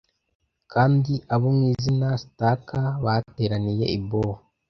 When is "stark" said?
2.23-2.67